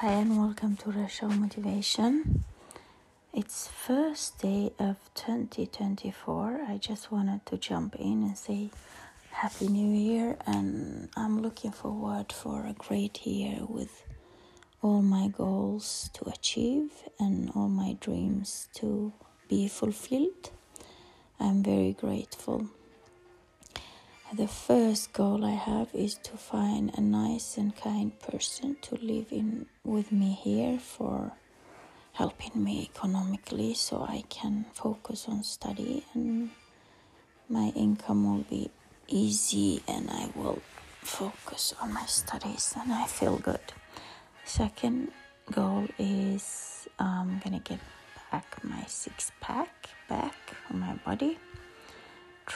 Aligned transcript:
Hi 0.00 0.12
and 0.12 0.38
welcome 0.38 0.76
to 0.78 1.06
show 1.08 1.28
Motivation. 1.28 2.42
It's 3.34 3.68
first 3.68 4.38
day 4.38 4.72
of 4.78 4.96
2024. 5.14 6.62
I 6.66 6.78
just 6.78 7.12
wanted 7.12 7.44
to 7.44 7.58
jump 7.58 7.96
in 7.96 8.22
and 8.22 8.38
say 8.38 8.70
Happy 9.30 9.68
New 9.68 9.94
Year 9.94 10.38
and 10.46 11.10
I'm 11.18 11.42
looking 11.42 11.70
forward 11.70 12.32
for 12.32 12.64
a 12.64 12.72
great 12.72 13.26
year 13.26 13.58
with 13.68 14.06
all 14.80 15.02
my 15.02 15.28
goals 15.28 16.08
to 16.14 16.30
achieve 16.30 16.92
and 17.18 17.50
all 17.54 17.68
my 17.68 17.98
dreams 18.00 18.68
to 18.76 19.12
be 19.50 19.68
fulfilled. 19.68 20.48
I'm 21.38 21.62
very 21.62 21.92
grateful. 21.92 22.70
The 24.32 24.46
first 24.46 25.12
goal 25.12 25.44
I 25.44 25.56
have 25.56 25.88
is 25.92 26.14
to 26.22 26.36
find 26.36 26.92
a 26.94 27.00
nice 27.00 27.56
and 27.58 27.74
kind 27.74 28.16
person 28.20 28.76
to 28.82 28.94
live 28.94 29.26
in 29.32 29.66
with 29.82 30.12
me 30.12 30.38
here 30.40 30.78
for 30.78 31.32
helping 32.12 32.62
me 32.62 32.88
economically 32.94 33.74
so 33.74 34.06
I 34.08 34.22
can 34.28 34.66
focus 34.72 35.26
on 35.28 35.42
study 35.42 36.06
and 36.14 36.50
my 37.48 37.72
income 37.74 38.22
will 38.22 38.44
be 38.44 38.70
easy 39.08 39.82
and 39.88 40.08
I 40.08 40.30
will 40.36 40.62
focus 41.02 41.74
on 41.82 41.92
my 41.92 42.06
studies 42.06 42.72
and 42.80 42.92
I 42.92 43.06
feel 43.06 43.36
good. 43.36 43.72
Second 44.44 45.10
goal 45.50 45.88
is 45.98 46.86
I'm 47.00 47.40
gonna 47.42 47.58
get 47.58 47.80
back 48.30 48.62
my 48.62 48.84
six 48.86 49.32
pack 49.40 49.88
back 50.08 50.36
on 50.70 50.78
my 50.78 50.94
body 51.04 51.36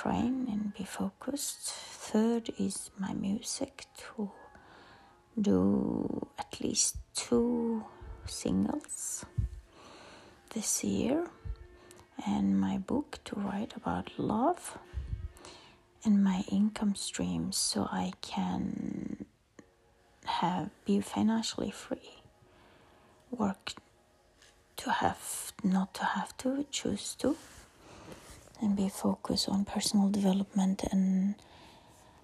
train 0.04 0.46
and 0.52 0.74
be 0.74 0.84
focused. 0.84 1.72
Third 2.12 2.50
is 2.58 2.90
my 2.98 3.14
music 3.14 3.86
to 3.98 4.30
do 5.40 6.26
at 6.38 6.60
least 6.60 6.96
two 7.14 7.84
singles 8.26 9.24
this 10.54 10.84
year, 10.84 11.26
and 12.26 12.60
my 12.60 12.76
book 12.78 13.18
to 13.24 13.34
write 13.36 13.72
about 13.76 14.10
love, 14.18 14.78
and 16.04 16.22
my 16.22 16.44
income 16.50 16.94
streams 16.94 17.56
so 17.56 17.88
I 17.90 18.12
can 18.20 19.24
have 20.26 20.68
be 20.84 21.00
financially 21.00 21.70
free. 21.70 22.22
Work 23.30 23.72
to 24.76 24.90
have 24.90 25.52
not 25.62 25.94
to 25.94 26.04
have 26.04 26.36
to 26.38 26.66
choose 26.70 27.14
to 27.20 27.36
and 28.60 28.76
be 28.76 28.88
focused 28.88 29.48
on 29.48 29.64
personal 29.64 30.08
development 30.08 30.82
and 30.90 31.34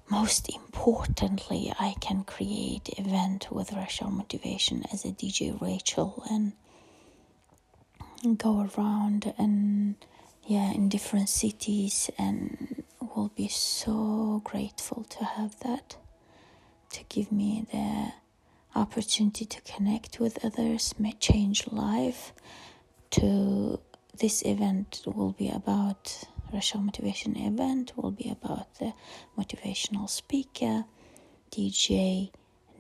most 0.09 0.49
importantly 0.55 1.73
i 1.79 1.95
can 2.01 2.25
create 2.25 2.89
event 2.99 3.51
with 3.51 3.73
racial 3.73 4.11
motivation 4.11 4.85
as 4.93 5.05
a 5.05 5.09
dj 5.09 5.61
rachel 5.61 6.23
and 6.31 6.53
go 8.39 8.69
around 8.77 9.33
and 9.39 9.95
yeah 10.47 10.71
in 10.73 10.89
different 10.89 11.29
cities 11.29 12.11
and 12.19 12.83
will 13.15 13.31
be 13.35 13.49
so 13.49 14.41
grateful 14.45 15.05
to 15.05 15.25
have 15.25 15.59
that 15.61 15.97
to 16.91 17.05
give 17.09 17.31
me 17.33 17.67
the 17.73 18.13
opportunity 18.79 19.45
to 19.45 19.61
connect 19.63 20.21
with 20.21 20.45
others 20.45 20.95
may 20.99 21.13
change 21.13 21.67
life 21.69 22.33
to 23.11 23.81
this 24.21 24.43
event 24.43 25.03
will 25.07 25.33
be 25.33 25.49
about 25.49 26.25
Racial 26.53 26.81
Motivation 26.81 27.37
event 27.37 27.93
will 27.97 28.11
be 28.11 28.29
about 28.29 28.75
the 28.79 28.93
motivational 29.39 30.09
speaker, 30.11 30.85
DJ, 31.51 32.31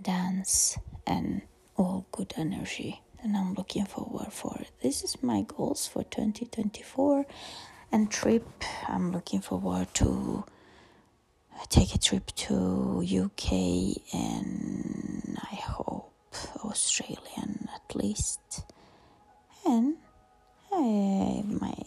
dance, 0.02 0.78
and 1.06 1.42
all 1.76 2.06
good 2.12 2.34
energy. 2.36 3.00
And 3.22 3.36
I'm 3.36 3.54
looking 3.54 3.86
forward 3.86 4.32
for 4.32 4.56
it. 4.60 4.70
This 4.82 5.02
is 5.02 5.22
my 5.22 5.42
goals 5.42 5.86
for 5.86 6.02
2024 6.02 7.24
and 7.92 8.10
trip. 8.10 8.46
I'm 8.86 9.12
looking 9.12 9.40
forward 9.40 9.94
to 9.94 10.44
take 11.68 11.94
a 11.94 11.98
trip 11.98 12.26
to 12.34 13.02
UK 13.02 13.52
and 14.12 15.38
I 15.50 15.54
hope 15.54 16.12
Australian 16.64 17.68
at 17.74 17.94
least. 17.94 18.64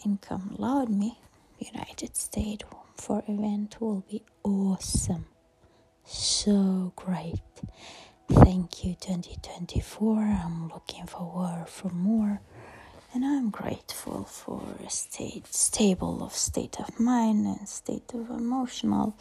Income 0.04 0.54
allowed 0.58 0.88
me, 0.90 1.18
United 1.58 2.16
States 2.16 2.64
for 2.96 3.22
event 3.28 3.80
will 3.80 4.04
be 4.10 4.22
awesome. 4.42 5.26
So 6.04 6.92
great. 6.96 7.40
Thank 8.30 8.84
you 8.84 8.94
2024. 9.00 10.18
I'm 10.44 10.68
looking 10.68 11.06
forward 11.06 11.68
for 11.68 11.90
more 11.90 12.40
and 13.14 13.24
I'm 13.24 13.50
grateful 13.50 14.24
for 14.24 14.62
a 14.84 14.90
state 14.90 15.46
stable 15.54 16.22
of 16.22 16.32
state 16.34 16.78
of 16.80 16.98
mind 16.98 17.46
and 17.46 17.68
state 17.68 18.12
of 18.14 18.30
emotional 18.30 19.16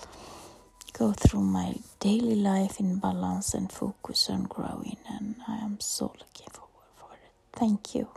go 0.94 1.12
through 1.12 1.42
my 1.44 1.76
daily 2.00 2.36
life 2.36 2.80
in 2.80 2.98
balance 3.00 3.54
and 3.54 3.72
focus 3.72 4.30
on 4.30 4.44
growing 4.44 4.98
and 5.10 5.36
I 5.48 5.58
am 5.58 5.80
so 5.80 6.06
looking 6.06 6.50
forward 6.52 6.92
for 6.98 7.14
it. 7.14 7.32
Thank 7.54 7.96
you. 7.96 8.08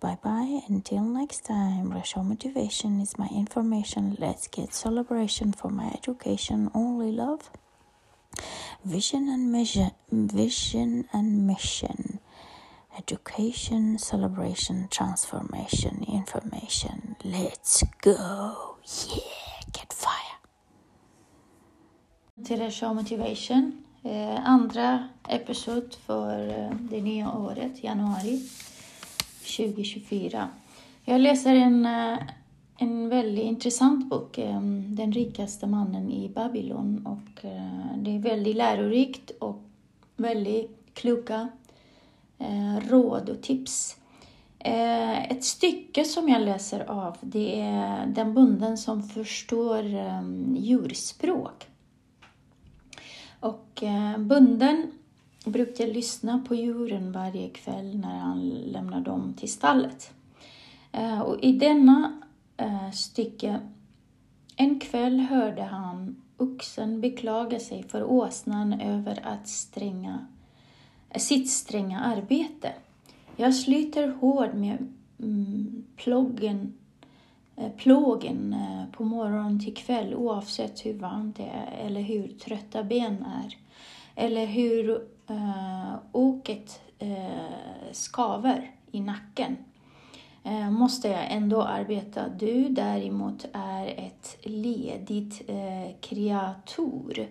Bye 0.00 0.18
bye. 0.22 0.60
Until 0.68 1.02
next 1.02 1.44
time, 1.44 1.92
Racial 1.92 2.22
Motivation 2.22 3.00
is 3.00 3.18
my 3.18 3.28
information. 3.32 4.16
Let's 4.18 4.46
get 4.46 4.72
celebration 4.72 5.52
for 5.52 5.70
my 5.70 5.88
education. 5.88 6.70
Only 6.74 7.10
love. 7.10 7.50
Vision 8.84 9.28
and 9.28 9.50
mission. 9.50 9.90
Vision 10.12 11.08
and 11.12 11.46
mission. 11.46 12.20
Education, 12.96 13.98
celebration, 13.98 14.88
transformation, 14.90 16.04
information. 16.08 17.16
Let's 17.24 17.82
go. 18.00 18.76
Yeah, 18.84 19.62
get 19.72 19.92
fire. 19.92 20.38
Till 22.44 22.58
Racial 22.60 22.94
Motivation. 22.94 23.84
Eh, 24.04 24.48
andra 24.48 25.08
episod 25.28 25.94
för 26.06 26.48
eh, 26.48 26.70
det 26.90 27.00
nya 27.00 27.32
året, 27.32 27.84
januari. 27.84 28.48
2024. 29.56 30.48
Jag 31.08 31.20
läser 31.20 31.54
en, 31.54 31.86
eh, 31.86 32.18
en 32.78 33.08
väldigt 33.08 33.44
intressant 33.44 34.10
bok, 34.10 34.38
eh, 34.38 34.60
Den 34.86 35.12
rikaste 35.12 35.66
mannen 35.66 36.10
i 36.10 36.28
Babylon. 36.28 37.06
Och 37.06 37.44
eh, 37.44 37.96
det 37.96 38.10
är 38.10 38.18
väldigt 38.18 38.56
lärorikt 38.56 39.30
och 39.30 39.62
väldigt 40.16 40.90
kloka 40.94 41.48
råd 42.88 43.28
och 43.28 43.42
tips. 43.42 43.96
Ett 44.58 45.44
stycke 45.44 46.04
som 46.04 46.28
jag 46.28 46.42
läser 46.42 46.90
av, 46.90 47.16
det 47.20 47.60
är 47.60 48.06
Den 48.06 48.34
bunden 48.34 48.78
som 48.78 49.02
förstår 49.02 49.84
djurspråk. 50.56 51.66
Och 53.40 53.82
bunden 54.18 54.92
brukade 55.52 55.92
lyssna 55.92 56.44
på 56.48 56.54
djuren 56.54 57.12
varje 57.12 57.48
kväll 57.48 57.98
när 57.98 58.18
han 58.18 58.48
lämnade 58.48 59.04
dem 59.04 59.34
till 59.34 59.52
stallet. 59.52 60.12
Eh, 60.92 61.20
och 61.20 61.38
i 61.42 61.52
denna 61.52 62.20
eh, 62.56 62.90
stycke, 62.90 63.60
en 64.56 64.80
kväll 64.80 65.20
hörde 65.20 65.62
han 65.62 66.22
oxen 66.36 67.00
beklaga 67.00 67.60
sig 67.60 67.82
för 67.82 68.04
åsnan 68.04 68.80
över 68.80 69.26
att 69.26 69.48
stränga, 69.48 70.26
eh, 71.10 71.18
sitt 71.18 71.50
stränga 71.50 72.00
arbete. 72.00 72.72
Jag 73.36 73.54
sliter 73.54 74.08
hård 74.08 74.54
med 74.54 74.92
mm, 75.20 75.84
ploggen, 75.96 76.74
plågen 77.76 78.56
på 78.92 79.04
morgon 79.04 79.60
till 79.60 79.74
kväll 79.74 80.14
oavsett 80.14 80.86
hur 80.86 80.94
varmt 80.94 81.36
det 81.36 81.42
är 81.42 81.86
eller 81.86 82.00
hur 82.00 82.28
trötta 82.28 82.84
ben 82.84 83.24
är 83.24 83.56
eller 84.14 84.46
hur 84.46 85.08
eh, 85.28 85.94
oket 86.12 86.80
eh, 86.98 87.92
skaver 87.92 88.70
i 88.90 89.00
nacken 89.00 89.56
eh, 90.44 90.70
måste 90.70 91.08
jag 91.08 91.32
ändå 91.32 91.62
arbeta. 91.62 92.28
Du 92.28 92.68
däremot 92.68 93.46
är 93.52 93.86
ett 93.86 94.38
ledigt 94.42 95.50
eh, 95.50 95.96
kreatur. 96.00 97.28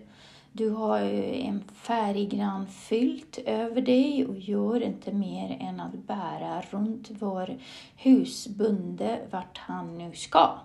Du 0.51 0.69
har 0.69 0.99
en 0.99 1.63
färggrann 1.73 2.67
filt 2.67 3.37
över 3.45 3.81
dig 3.81 4.25
och 4.25 4.39
gör 4.39 4.83
inte 4.83 5.11
mer 5.11 5.57
än 5.59 5.79
att 5.79 5.93
bära 5.93 6.61
runt 6.61 7.09
vår 7.09 7.57
husbunde 7.95 9.19
vart 9.31 9.57
han 9.57 9.97
nu 9.97 10.13
ska. 10.13 10.59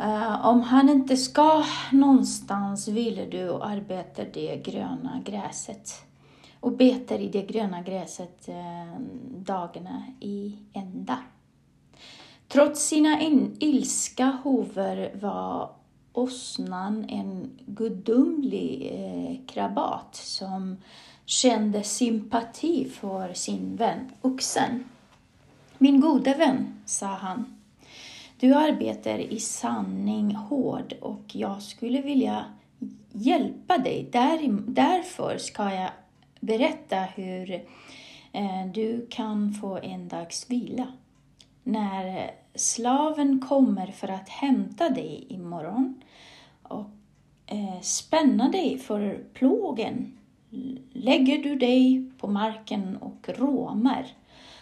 Uh, 0.00 0.46
om 0.46 0.60
han 0.60 0.88
inte 0.88 1.16
ska 1.16 1.64
någonstans 1.92 2.88
ville 2.88 3.26
du 3.26 3.52
arbeta 3.52 4.22
det 4.32 4.56
gröna 4.56 5.22
gräset 5.24 6.04
och 6.64 6.72
betar 6.72 7.18
i 7.18 7.28
det 7.28 7.42
gröna 7.42 7.82
gräset 7.82 8.48
eh, 8.48 9.00
dagarna 9.36 10.02
i 10.20 10.58
ända. 10.72 11.18
Trots 12.48 12.88
sina 12.88 13.20
in, 13.20 13.56
ilska 13.60 14.38
hover 14.42 15.16
var 15.20 15.70
åsnan 16.12 17.04
en 17.08 17.50
gudomlig 17.66 18.90
eh, 18.92 19.46
krabat 19.46 20.16
som 20.16 20.76
kände 21.24 21.82
sympati 21.82 22.84
för 22.84 23.32
sin 23.32 23.76
vän 23.76 24.10
oxen. 24.20 24.84
Min 25.78 26.00
gode 26.00 26.34
vän, 26.34 26.74
sa 26.86 27.06
han, 27.06 27.56
du 28.40 28.54
arbetar 28.54 29.18
i 29.18 29.40
sanning 29.40 30.34
hård 30.34 30.94
och 31.00 31.24
jag 31.32 31.62
skulle 31.62 32.00
vilja 32.02 32.44
hjälpa 33.12 33.78
dig. 33.78 34.08
Där, 34.12 34.58
därför 34.66 35.38
ska 35.38 35.74
jag 35.74 35.90
berätta 36.44 37.00
hur 37.00 37.50
eh, 38.32 38.66
du 38.74 39.06
kan 39.10 39.52
få 39.52 39.78
en 39.78 40.08
dags 40.08 40.50
vila. 40.50 40.86
När 41.62 42.30
slaven 42.54 43.40
kommer 43.40 43.86
för 43.86 44.08
att 44.08 44.28
hämta 44.28 44.88
dig 44.88 45.26
imorgon 45.28 46.02
och 46.62 46.90
eh, 47.46 47.80
spänna 47.80 48.48
dig 48.48 48.78
för 48.78 49.24
plågen 49.34 50.18
lägger 50.92 51.42
du 51.42 51.56
dig 51.56 52.10
på 52.18 52.28
marken 52.28 52.96
och 52.96 53.28
råmar 53.28 54.06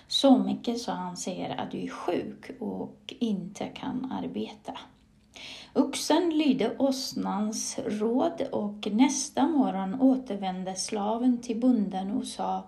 så 0.07 0.39
mycket 0.39 0.81
så 0.81 0.93
han 0.93 1.17
säger 1.17 1.61
att 1.61 1.71
du 1.71 1.83
är 1.83 1.89
sjuk 1.89 2.51
och 2.61 3.15
inte 3.19 3.67
kan 3.67 4.13
arbeta. 4.13 4.79
Oxen 5.75 6.39
lydde 6.39 6.77
åsnans 6.79 7.79
råd 7.87 8.43
och 8.53 8.89
nästa 8.93 9.47
morgon 9.47 10.01
återvände 10.01 10.75
slaven 10.75 11.39
till 11.39 11.61
bonden 11.61 12.11
och 12.11 12.27
sa 12.27 12.63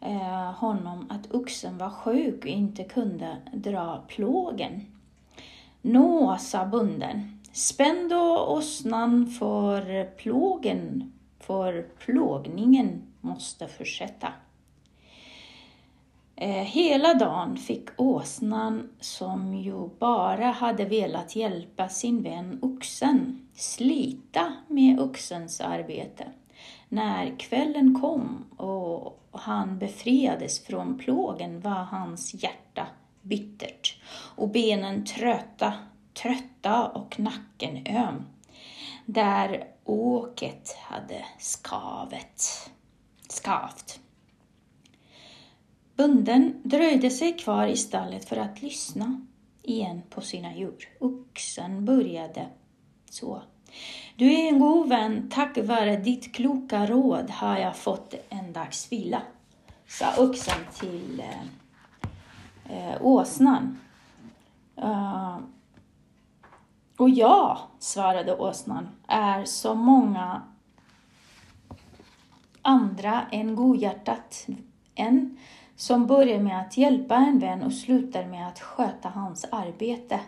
eh, 0.00 0.52
honom 0.52 1.06
att 1.10 1.34
oxen 1.34 1.78
var 1.78 1.90
sjuk 1.90 2.38
och 2.38 2.46
inte 2.46 2.84
kunde 2.84 3.36
dra 3.52 4.02
plågen. 4.08 4.86
Nå, 5.82 6.36
sa 6.40 6.66
bonden, 6.66 7.40
spänn 7.52 8.08
då 8.08 8.46
åsnan 8.46 9.26
för 9.26 10.04
plågen, 10.04 11.12
för 11.40 11.82
plågningen 11.98 13.02
måste 13.20 13.68
fortsätta. 13.68 14.28
Eh, 16.38 16.64
hela 16.64 17.14
dagen 17.14 17.56
fick 17.56 17.88
åsnan, 17.96 18.88
som 19.00 19.54
ju 19.54 19.88
bara 19.98 20.46
hade 20.46 20.84
velat 20.84 21.36
hjälpa 21.36 21.88
sin 21.88 22.22
vän 22.22 22.58
oxen, 22.62 23.48
slita 23.54 24.52
med 24.68 25.00
oxens 25.00 25.60
arbete. 25.60 26.26
När 26.88 27.38
kvällen 27.38 28.00
kom 28.00 28.44
och 28.56 29.22
han 29.30 29.78
befriades 29.78 30.64
från 30.64 30.98
plågen 30.98 31.60
var 31.60 31.84
hans 31.84 32.34
hjärta 32.42 32.86
bittert 33.22 34.02
och 34.36 34.48
benen 34.48 35.04
trötta, 35.04 35.74
trötta 36.14 36.88
och 36.88 37.20
nacken 37.20 37.86
öm. 37.86 38.26
Där 39.06 39.64
åket 39.84 40.76
hade 40.78 41.24
skavet, 41.38 42.70
skavt. 43.28 44.00
Bunden 45.96 46.60
dröjde 46.62 47.10
sig 47.10 47.38
kvar 47.38 47.66
i 47.66 47.76
stallet 47.76 48.28
för 48.28 48.36
att 48.36 48.62
lyssna 48.62 49.20
igen 49.62 50.02
på 50.10 50.20
sina 50.20 50.56
djur. 50.56 50.88
Oxen 51.00 51.84
började 51.84 52.46
så. 53.10 53.42
Du 54.16 54.32
är 54.32 54.48
en 54.48 54.58
god 54.58 54.88
vän, 54.88 55.30
tack 55.34 55.58
vare 55.58 55.96
ditt 55.96 56.34
kloka 56.34 56.86
råd 56.86 57.30
har 57.30 57.58
jag 57.58 57.76
fått 57.76 58.14
en 58.28 58.52
dags 58.52 58.92
vila, 58.92 59.22
sa 59.86 60.24
oxen 60.24 60.60
till 60.80 61.22
eh, 62.68 62.88
eh, 62.90 62.96
åsnan. 63.02 63.78
Uh, 64.82 65.38
och 66.96 67.10
ja, 67.10 67.58
svarade 67.78 68.36
åsnan, 68.36 68.88
är 69.06 69.44
så 69.44 69.74
många 69.74 70.42
andra 72.62 73.26
än 73.32 73.56
godhjärtat 73.56 74.46
en 74.94 75.38
som 75.76 76.06
börjar 76.06 76.40
med 76.40 76.60
att 76.60 76.76
hjälpa 76.76 77.14
en 77.14 77.38
vän 77.38 77.62
och 77.62 77.72
slutar 77.72 78.26
med 78.26 78.48
att 78.48 78.60
sköta 78.60 79.08
hans 79.08 79.44
arbete 79.50 80.20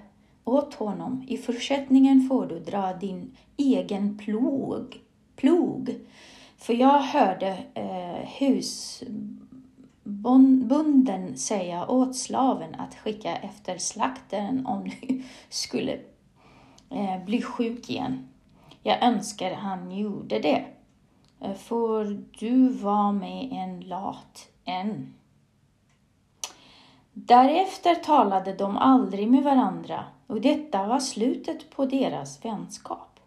åt 0.44 0.74
honom. 0.74 1.24
I 1.28 1.36
fortsättningen 1.36 2.28
får 2.28 2.46
du 2.46 2.58
dra 2.60 2.92
din 2.92 3.36
egen 3.56 4.18
plog. 4.18 5.00
plog. 5.36 5.96
För 6.56 6.74
jag 6.74 6.98
hörde 6.98 7.58
eh, 7.74 8.28
husbonden 10.04 11.36
säga 11.36 11.86
åt 11.86 12.16
slaven 12.16 12.74
att 12.74 12.94
skicka 12.94 13.36
efter 13.36 13.78
slaktaren 13.78 14.66
om 14.66 14.90
du 15.00 15.22
skulle 15.48 15.98
eh, 16.90 17.24
bli 17.24 17.42
sjuk 17.42 17.90
igen. 17.90 18.28
Jag 18.82 19.02
önskar 19.02 19.54
han 19.54 19.90
gjorde 19.98 20.38
det. 20.38 20.64
Eh, 21.40 21.54
För 21.54 22.22
du 22.38 22.68
var 22.68 23.12
med 23.12 23.48
en 23.52 23.80
lat 23.80 24.48
än. 24.64 25.14
Därefter 27.26 27.94
talade 27.94 28.52
de 28.52 28.76
aldrig 28.76 29.28
med 29.30 29.42
varandra 29.42 30.04
och 30.26 30.40
detta 30.40 30.86
var 30.86 31.00
slutet 31.00 31.70
på 31.70 31.86
deras 31.86 32.44
vänskap. 32.44 33.20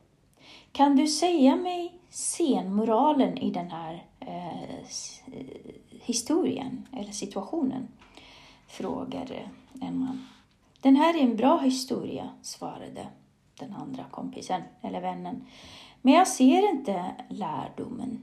Kan 0.71 0.95
du 0.95 1.07
säga 1.07 1.55
mig 1.55 1.99
scenmoralen 2.09 3.37
i 3.37 3.51
den 3.51 3.71
här 3.71 4.05
eh, 4.19 4.63
eh 4.63 4.75
historien 5.89 6.87
eller 6.93 7.11
situationen? 7.11 7.87
frågade 8.67 9.49
en 9.81 9.99
man. 9.99 10.27
Den 10.81 10.95
här 10.95 11.17
är 11.17 11.23
en 11.23 11.35
bra 11.35 11.57
historia, 11.57 12.29
svarade 12.41 13.07
den 13.59 13.73
andra 13.73 14.03
kompisen 14.11 14.61
eller 14.81 15.01
vännen. 15.01 15.45
Men 16.01 16.13
jag 16.13 16.27
ser 16.27 16.69
inte 16.69 17.15
lärdomen. 17.29 18.21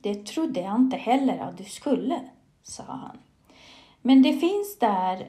Det 0.00 0.26
trodde 0.26 0.60
jag 0.60 0.76
inte 0.76 0.96
heller 0.96 1.38
att 1.38 1.58
du 1.58 1.64
skulle, 1.64 2.20
sa 2.62 2.82
han. 2.82 3.18
Men 4.08 4.22
det 4.22 4.32
finns 4.32 4.78
där 4.78 5.28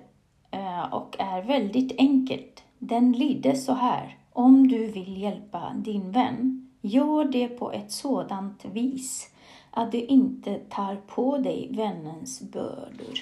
eh, 0.52 0.94
och 0.94 1.16
är 1.20 1.42
väldigt 1.42 1.98
enkelt. 1.98 2.64
Den 2.78 3.12
lyder 3.12 3.54
så 3.54 3.74
här. 3.74 4.18
Om 4.34 4.68
du 4.68 4.88
vill 4.88 5.22
hjälpa 5.22 5.74
din 5.76 6.12
vän, 6.12 6.72
gör 6.82 7.26
det 7.26 7.48
på 7.48 7.72
ett 7.72 7.92
sådant 7.92 8.66
vis 8.66 9.30
att 9.72 9.92
du 9.92 9.98
inte 9.98 10.56
tar 10.56 10.96
på 10.96 11.38
dig 11.38 11.68
vännens 11.72 12.42
bördor. 12.42 13.20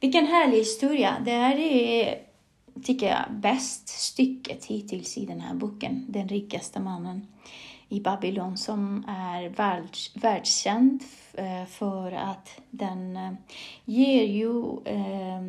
Vilken 0.00 0.26
härlig 0.26 0.58
historia! 0.58 1.16
Det 1.24 1.30
här 1.30 1.56
är, 1.56 2.18
tycker 2.82 3.06
jag, 3.06 3.40
bäst 3.40 3.88
stycket 3.88 4.64
hittills 4.64 5.18
i 5.18 5.26
den 5.26 5.40
här 5.40 5.54
boken, 5.54 6.04
Den 6.08 6.28
rikaste 6.28 6.80
mannen 6.80 7.26
i 7.88 8.00
Babylon 8.00 8.56
som 8.56 9.04
är 9.08 9.48
världs, 9.48 10.16
världskänd 10.16 11.02
eh, 11.34 11.64
för 11.66 12.12
att 12.12 12.60
den 12.70 13.16
eh, 13.16 13.32
ger 13.84 14.24
ju 14.24 14.62
eh, 14.84 15.42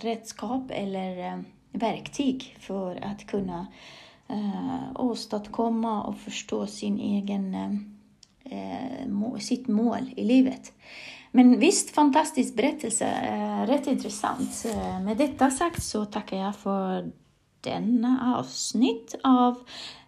redskap 0.00 0.70
eller 0.70 1.32
eh, 1.32 1.40
verktyg 1.72 2.56
för 2.60 3.04
att 3.04 3.26
kunna 3.26 3.66
eh, 4.28 4.90
åstadkomma 4.94 6.02
och 6.02 6.18
förstå 6.18 6.66
sin 6.66 6.98
egen, 6.98 7.54
eh, 8.44 9.38
sitt 9.38 9.68
mål 9.68 10.10
i 10.16 10.24
livet. 10.24 10.72
Men 11.30 11.58
visst, 11.58 11.90
fantastisk 11.90 12.54
berättelse, 12.56 13.06
eh, 13.06 13.66
rätt 13.66 13.86
intressant. 13.86 14.66
Med 15.04 15.16
detta 15.16 15.50
sagt 15.50 15.82
så 15.82 16.04
tackar 16.04 16.36
jag 16.36 16.56
för 16.56 17.12
denna 17.60 18.36
avsnitt 18.38 19.14
av 19.22 19.58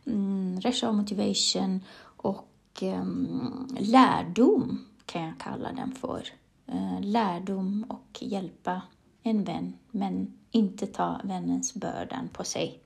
mm, 0.07 0.61
Resha 0.61 0.93
Motivation 0.93 1.81
och 2.17 2.83
um, 2.83 3.77
lärdom 3.79 4.85
kan 5.07 5.23
jag 5.23 5.39
kalla 5.39 5.73
den 5.73 5.93
för. 5.93 6.29
Uh, 6.69 7.01
lärdom 7.01 7.87
och 7.89 8.19
hjälpa 8.23 8.83
en 9.23 9.45
vän 9.45 9.73
men 9.91 10.33
inte 10.51 10.87
ta 10.87 11.21
vännens 11.25 11.75
bördan 11.75 12.29
på 12.33 12.45
sig. 12.45 12.81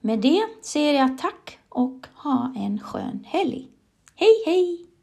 Med 0.00 0.20
det 0.20 0.42
säger 0.62 0.94
jag 0.94 1.18
tack 1.18 1.58
och 1.68 2.06
ha 2.14 2.52
en 2.56 2.80
skön 2.80 3.24
helg. 3.26 3.68
Hej 4.14 4.42
hej! 4.46 4.85